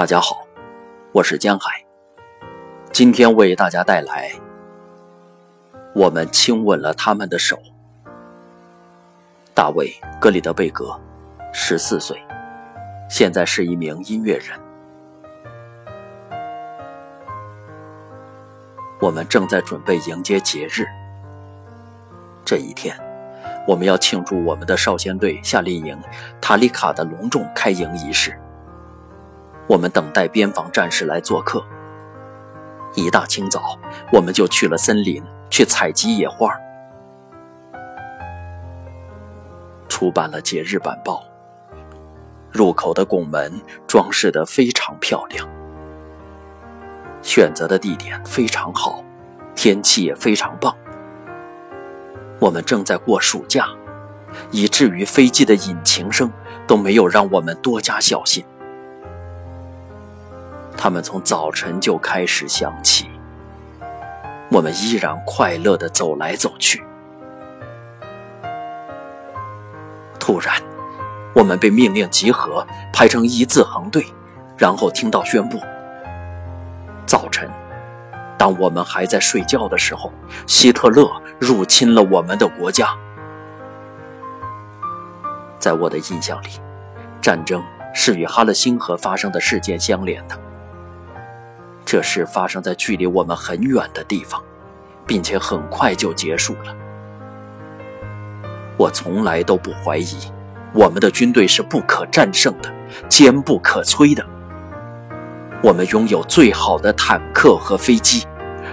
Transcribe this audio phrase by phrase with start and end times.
[0.00, 0.46] 大家好，
[1.12, 1.84] 我是江海。
[2.90, 4.30] 今天为大家带来
[5.94, 7.54] 《我们亲吻了他们的手》。
[9.52, 9.88] 大卫·
[10.18, 10.98] 格里德贝格，
[11.52, 12.18] 十四岁，
[13.10, 14.58] 现在是一名音乐人。
[19.02, 20.86] 我们正在准备迎接节日。
[22.42, 22.96] 这一天，
[23.68, 26.00] 我们要庆祝我们的少先队夏令营
[26.40, 28.34] 塔里卡的隆重开营仪式。
[29.70, 31.64] 我们等待边防战士来做客。
[32.96, 33.78] 一大清早，
[34.12, 36.52] 我们就去了森林去采集野花。
[39.88, 41.22] 出版了节日版报。
[42.50, 45.48] 入口的拱门装饰得非常漂亮。
[47.22, 49.04] 选择的地点非常好，
[49.54, 50.76] 天气也非常棒。
[52.40, 53.68] 我们正在过暑假，
[54.50, 56.28] 以至于飞机的引擎声
[56.66, 58.44] 都没有让我们多加小心。
[60.82, 63.10] 他们从早晨就开始响起，
[64.50, 66.82] 我们依然快乐地走来走去。
[70.18, 70.54] 突然，
[71.34, 74.06] 我们被命令集合，排成一字横队，
[74.56, 75.60] 然后听到宣布：
[77.04, 77.46] 早晨，
[78.38, 80.10] 当我们还在睡觉的时候，
[80.46, 81.06] 希特勒
[81.38, 82.88] 入侵了我们的国家。
[85.58, 86.48] 在我的印象里，
[87.20, 90.34] 战争是与哈勒星河发生的事件相连的。
[91.90, 94.40] 这事发生在距离我们很远的地方，
[95.04, 96.72] 并且很快就结束了。
[98.76, 100.16] 我从来都不怀疑
[100.72, 102.72] 我们的军队是不可战胜的、
[103.08, 104.24] 坚不可摧的。
[105.64, 108.24] 我们拥有最好的坦克和飞机，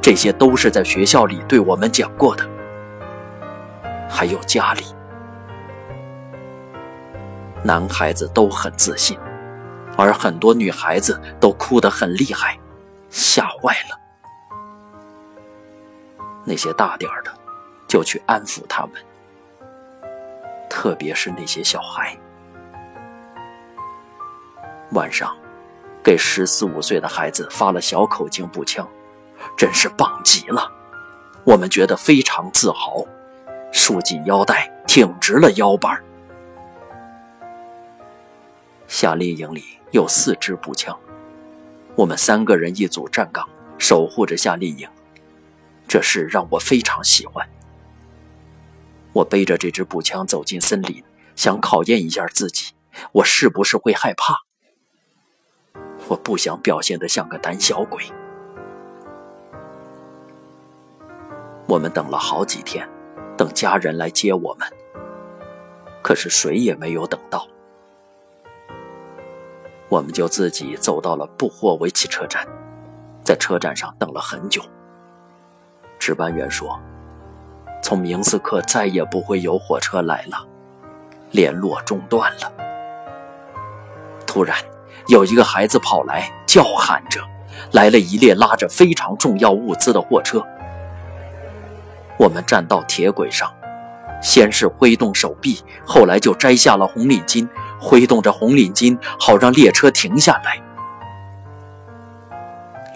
[0.00, 2.48] 这些都是在学校里对我们讲过的。
[4.08, 4.84] 还有家里，
[7.64, 9.18] 男孩子都很自信，
[9.96, 12.56] 而很多女孩子都哭得很厉害。
[13.10, 14.00] 吓坏了，
[16.44, 17.32] 那些大点儿的
[17.86, 18.94] 就去安抚他们，
[20.68, 22.16] 特别是那些小孩。
[24.92, 25.36] 晚上，
[26.02, 28.88] 给十四五岁的孩子发了小口径步枪，
[29.56, 30.70] 真是棒极了，
[31.44, 33.04] 我们觉得非常自豪，
[33.72, 36.02] 束紧腰带，挺直了腰板。
[38.88, 40.98] 夏令营里有四支步枪。
[41.96, 44.88] 我们三个人一组站岗，守护着夏令营，
[45.86, 47.46] 这事让我非常喜欢。
[49.12, 51.02] 我背着这支步枪走进森林，
[51.34, 52.72] 想考验一下自己，
[53.12, 54.38] 我是不是会害怕？
[56.08, 58.04] 我不想表现得像个胆小鬼。
[61.66, 62.88] 我们等了好几天，
[63.36, 64.68] 等家人来接我们，
[66.02, 67.46] 可是谁也没有等到。
[69.90, 72.46] 我们就自己走到了布霍维奇车站，
[73.24, 74.62] 在车站上等了很久。
[75.98, 76.78] 值班员说
[77.82, 80.46] ：“从明斯克再也不会有火车来了，
[81.32, 82.52] 联络中断了。”
[84.24, 84.56] 突然，
[85.08, 87.20] 有一个孩子跑来，叫喊着
[87.74, 90.40] ：“来了一列拉着非常重要物资的货车。”
[92.16, 93.52] 我们站到铁轨上，
[94.22, 97.48] 先是挥动手臂，后来就摘下了红领巾。
[97.80, 100.60] 挥动着红领巾，好让列车停下来。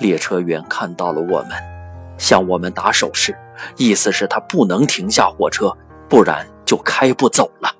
[0.01, 1.51] 列车员看到了我们，
[2.19, 3.37] 向我们打手势，
[3.77, 5.75] 意思是他不能停下火车，
[6.09, 7.75] 不然就开不走了。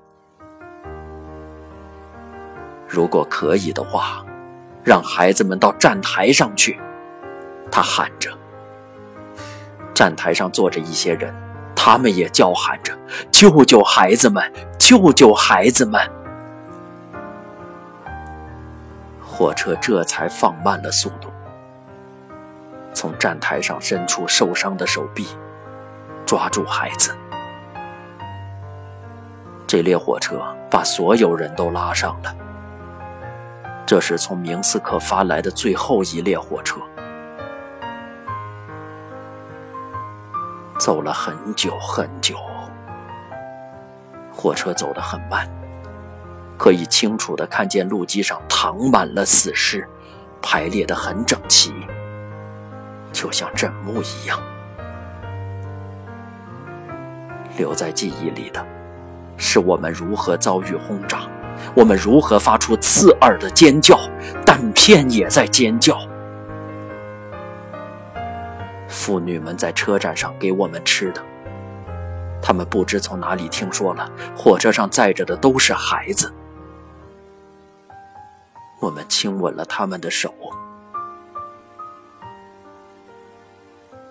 [2.89, 4.25] 如果可以的话，
[4.85, 6.81] 让孩子们到站台上去。
[7.71, 8.31] 他喊着。
[9.93, 11.35] 站台上坐着一些人，
[11.75, 12.97] 他们也叫喊着
[13.31, 14.43] ：“救救孩子们！
[14.79, 16.01] 救救孩子们！”
[19.37, 21.29] 火车这才放慢了速度，
[22.93, 25.27] 从站台上伸出受伤的手臂，
[26.25, 27.13] 抓住孩子。
[29.67, 30.41] 这列火车
[30.71, 32.33] 把所有人都拉上了。
[33.85, 36.79] 这是从明斯克发来的最后一列火车，
[40.79, 42.37] 走了很久很久，
[44.33, 45.45] 火车走得很慢。
[46.57, 49.87] 可以清楚地看见路基上躺满了死尸，
[50.41, 51.73] 排列得很整齐，
[53.13, 54.39] 就像枕木一样。
[57.57, 58.65] 留在记忆里的，
[59.37, 61.21] 是我们如何遭遇轰炸，
[61.75, 63.99] 我们如何发出刺耳的尖叫，
[64.45, 65.99] 弹片也在尖叫。
[68.89, 71.23] 妇女们在车站上给我们吃的，
[72.41, 76.33] 他们不知从哪里听说了，火车上载着的都是孩子。
[78.85, 80.35] 我们亲吻了他们的手。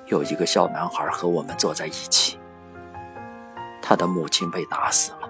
[0.07, 2.39] 有一个小男孩和我们坐在一起，
[3.83, 5.29] 他的母亲被打死了。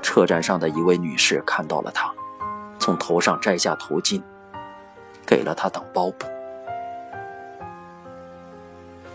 [0.00, 2.10] 车站上的一位女士看到了他，
[2.78, 4.22] 从头上摘下头巾，
[5.26, 6.24] 给了他当包布。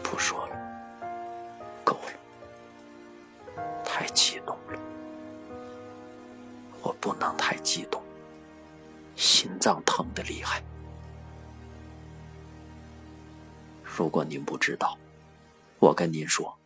[0.04, 0.56] 不说了，
[1.84, 1.96] 够
[3.56, 4.80] 了，太激动了，
[6.84, 8.03] 我不能太激动，
[9.16, 10.64] 心脏疼得厉害。
[13.84, 14.98] 如果您不知道，
[15.80, 16.58] 我跟您说，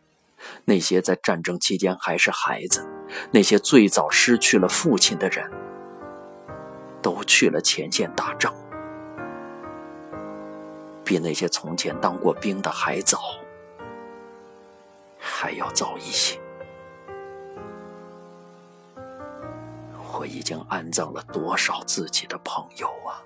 [0.64, 2.88] 那些在战争期间还是孩子，
[3.30, 5.50] 那些最早失去了父亲的人，
[7.02, 8.54] 都去了前线打仗，
[11.04, 13.20] 比那些从前当过兵的还早，
[15.18, 16.40] 还要早一些。
[20.18, 23.22] 我已经安葬了多少自己的朋友啊！